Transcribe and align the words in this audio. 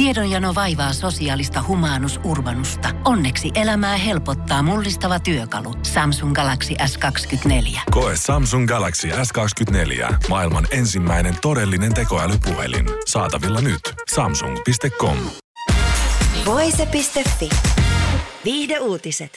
Tiedonjano 0.00 0.54
vaivaa 0.54 0.92
sosiaalista 0.92 1.64
humanus 1.68 2.20
urbanusta. 2.24 2.88
Onneksi 3.04 3.50
elämää 3.54 3.96
helpottaa 3.96 4.62
mullistava 4.62 5.20
työkalu. 5.20 5.74
Samsung 5.82 6.34
Galaxy 6.34 6.74
S24. 6.74 7.80
Koe 7.90 8.12
Samsung 8.16 8.68
Galaxy 8.68 9.08
S24. 9.08 10.14
Maailman 10.28 10.66
ensimmäinen 10.70 11.34
todellinen 11.42 11.94
tekoälypuhelin. 11.94 12.86
Saatavilla 13.06 13.60
nyt. 13.60 13.80
Samsung.com. 14.14 15.16
Voise.fi. 16.46 17.48
Viihde 18.44 18.78
uutiset. 18.78 19.32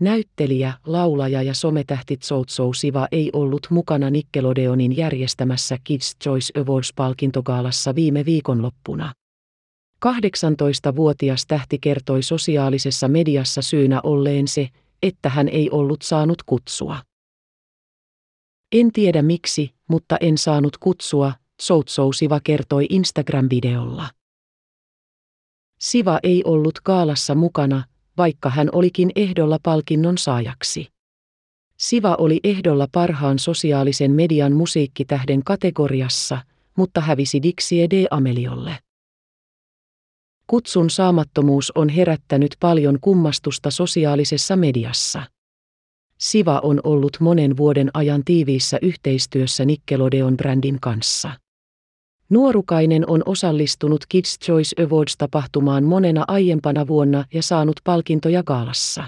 Näyttelijä, 0.00 0.72
laulaja 0.86 1.42
ja 1.42 1.54
sometähti 1.54 2.16
Tsoutsou 2.16 2.74
Siva 2.74 3.08
ei 3.12 3.30
ollut 3.32 3.66
mukana 3.70 4.10
Nickelodeonin 4.10 4.96
järjestämässä 4.96 5.78
Kids 5.84 6.16
Choice 6.24 6.60
Awards-palkintogaalassa 6.60 7.94
viime 7.94 8.24
viikonloppuna. 8.24 9.12
18-vuotias 10.06 11.46
tähti 11.46 11.78
kertoi 11.78 12.22
sosiaalisessa 12.22 13.08
mediassa 13.08 13.62
syynä 13.62 14.00
olleen 14.02 14.48
se, 14.48 14.68
että 15.02 15.28
hän 15.28 15.48
ei 15.48 15.70
ollut 15.70 16.02
saanut 16.02 16.42
kutsua. 16.42 16.98
En 18.72 18.92
tiedä 18.92 19.22
miksi, 19.22 19.74
mutta 19.88 20.16
en 20.20 20.38
saanut 20.38 20.78
kutsua, 20.78 21.32
Soutsou 21.60 22.12
Siva 22.12 22.40
kertoi 22.44 22.86
Instagram-videolla. 22.90 24.08
Siva 25.80 26.18
ei 26.22 26.42
ollut 26.44 26.80
kaalassa 26.80 27.34
mukana, 27.34 27.84
vaikka 28.16 28.50
hän 28.50 28.68
olikin 28.72 29.10
ehdolla 29.16 29.58
palkinnon 29.62 30.18
saajaksi. 30.18 30.88
Siva 31.78 32.14
oli 32.18 32.40
ehdolla 32.44 32.88
parhaan 32.92 33.38
sosiaalisen 33.38 34.10
median 34.10 34.52
musiikkitähden 34.52 35.44
kategoriassa, 35.44 36.38
mutta 36.76 37.00
hävisi 37.00 37.42
Dixie 37.42 37.86
D. 37.90 38.06
Ameliolle. 38.10 38.78
Kutsun 40.46 40.90
saamattomuus 40.90 41.72
on 41.74 41.88
herättänyt 41.88 42.56
paljon 42.60 42.98
kummastusta 43.00 43.70
sosiaalisessa 43.70 44.56
mediassa. 44.56 45.22
Siva 46.18 46.60
on 46.62 46.80
ollut 46.84 47.16
monen 47.20 47.56
vuoden 47.56 47.90
ajan 47.94 48.22
tiiviissä 48.24 48.78
yhteistyössä 48.82 49.64
Nickelodeon-brändin 49.64 50.78
kanssa. 50.80 51.30
Nuorukainen 52.30 53.10
on 53.10 53.22
osallistunut 53.26 54.06
Kids 54.08 54.38
Choice 54.38 54.82
Awards-tapahtumaan 54.82 55.84
monena 55.84 56.24
aiempana 56.28 56.86
vuonna 56.86 57.24
ja 57.34 57.42
saanut 57.42 57.80
palkintoja 57.84 58.42
gaalassa. 58.42 59.04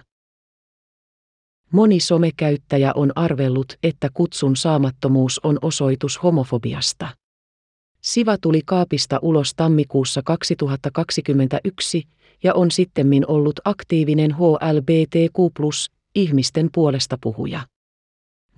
Moni 1.73 2.01
somekäyttäjä 2.01 2.93
on 2.95 3.13
arvellut, 3.15 3.73
että 3.83 4.09
kutsun 4.15 4.57
saamattomuus 4.57 5.41
on 5.43 5.59
osoitus 5.63 6.23
homofobiasta. 6.23 7.09
Siva 8.09 8.39
tuli 8.39 8.61
kaapista 8.67 9.19
ulos 9.23 9.55
tammikuussa 9.55 10.23
2021 10.25 12.03
ja 12.43 12.55
on 12.55 12.71
sittemmin 12.71 13.25
ollut 13.31 13.61
aktiivinen 13.65 14.35
HLBTQ 14.35 15.39
ihmisten 16.15 16.69
puolesta 16.75 17.19
puhuja. 17.21 17.61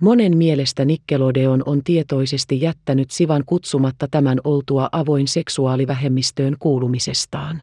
Monen 0.01 0.37
mielestä 0.37 0.85
Nickelodeon 0.85 1.63
on 1.65 1.83
tietoisesti 1.83 2.61
jättänyt 2.61 3.11
Sivan 3.11 3.43
kutsumatta 3.45 4.07
tämän 4.11 4.37
oltua 4.43 4.89
avoin 4.91 5.27
seksuaalivähemmistöön 5.27 6.55
kuulumisestaan. 6.59 7.61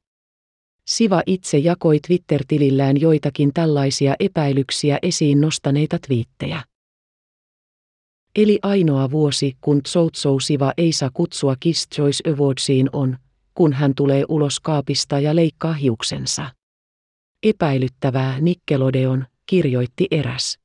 Siva 0.86 1.22
itse 1.26 1.58
jakoi 1.58 2.00
Twitter-tilillään 2.06 3.00
joitakin 3.00 3.50
tällaisia 3.54 4.14
epäilyksiä 4.20 4.98
esiin 5.02 5.40
nostaneita 5.40 5.98
twiittejä. 6.06 6.62
Eli 8.36 8.58
ainoa 8.62 9.10
vuosi, 9.10 9.56
kun 9.60 9.82
Tsoutsou 9.82 10.40
Siva 10.40 10.72
ei 10.76 10.92
saa 10.92 11.10
kutsua 11.14 11.56
Kiss 11.60 11.88
Choice 11.94 12.30
Awardsiin 12.30 12.90
on, 12.92 13.16
kun 13.54 13.72
hän 13.72 13.94
tulee 13.94 14.24
ulos 14.28 14.60
kaapista 14.60 15.20
ja 15.20 15.36
leikkaa 15.36 15.72
hiuksensa. 15.72 16.50
Epäilyttävää 17.42 18.40
Nickelodeon, 18.40 19.26
kirjoitti 19.46 20.06
eräs. 20.10 20.58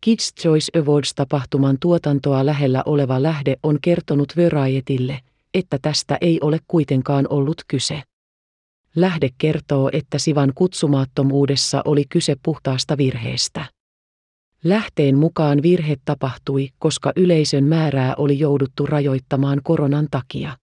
Kids 0.00 0.34
Choice 0.40 0.78
Awards-tapahtuman 0.78 1.76
tuotantoa 1.80 2.46
lähellä 2.46 2.82
oleva 2.86 3.22
lähde 3.22 3.56
on 3.62 3.78
kertonut 3.82 4.32
Varietille, 4.36 5.20
että 5.54 5.78
tästä 5.82 6.18
ei 6.20 6.38
ole 6.40 6.58
kuitenkaan 6.68 7.26
ollut 7.30 7.62
kyse. 7.68 8.02
Lähde 8.96 9.28
kertoo, 9.38 9.90
että 9.92 10.18
Sivan 10.18 10.52
kutsumaattomuudessa 10.54 11.82
oli 11.84 12.04
kyse 12.08 12.36
puhtaasta 12.42 12.96
virheestä. 12.98 13.64
Lähteen 14.64 15.18
mukaan 15.18 15.62
virhe 15.62 15.96
tapahtui, 16.04 16.68
koska 16.78 17.12
yleisön 17.16 17.64
määrää 17.64 18.14
oli 18.18 18.38
jouduttu 18.38 18.86
rajoittamaan 18.86 19.60
koronan 19.64 20.08
takia. 20.10 20.56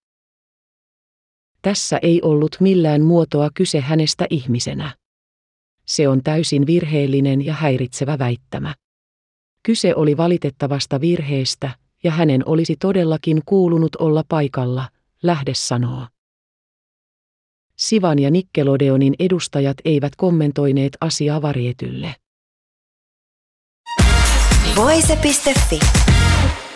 Tässä 1.62 2.00
ei 2.02 2.22
ollut 2.22 2.58
millään 2.60 3.02
muotoa 3.02 3.50
kyse 3.54 3.80
hänestä 3.80 4.28
ihmisenä. 4.30 4.96
Se 5.86 6.08
on 6.08 6.24
täysin 6.24 6.68
virheellinen 6.68 7.46
ja 7.46 7.54
häiritsevä 7.54 8.20
väittämä. 8.20 8.76
Kyse 9.64 9.96
oli 9.96 10.18
valitettavasta 10.18 11.02
virheestä, 11.02 11.72
ja 12.04 12.12
hänen 12.12 12.42
olisi 12.46 12.76
todellakin 12.76 13.42
kuulunut 13.46 13.96
olla 13.96 14.24
paikalla, 14.28 14.90
lähde 15.24 15.54
sanoo. 15.54 16.08
Sivan 17.78 18.20
ja 18.20 18.32
Nickelodeonin 18.32 19.16
edustajat 19.20 19.78
eivät 19.86 20.16
kommentoineet 20.16 20.98
asiaa 21.02 21.42
varjetylle. 21.42 22.16
Voise.fi. 24.76 25.80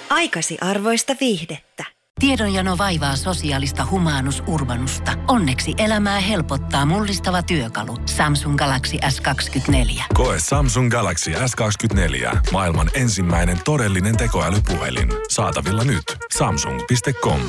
Aikasi 0.10 0.58
arvoista 0.62 1.16
viihdettä. 1.22 1.86
Tiedonjano 2.20 2.78
vaivaa 2.78 3.16
sosiaalista 3.16 3.88
humanus 3.92 4.44
urbanusta. 4.48 5.12
Onneksi 5.28 5.74
elämää 5.78 6.20
helpottaa 6.20 6.86
mullistava 6.86 7.44
työkalu. 7.44 7.98
Samsung 8.06 8.58
Galaxy 8.58 8.98
S24. 8.98 10.04
Koe 10.14 10.38
Samsung 10.40 10.92
Galaxy 10.92 11.32
S24. 11.32 12.38
Maailman 12.52 12.90
ensimmäinen 12.94 13.58
todellinen 13.66 14.18
tekoälypuhelin. 14.18 15.10
Saatavilla 15.30 15.84
nyt. 15.84 16.04
Samsung.com. 16.38 17.40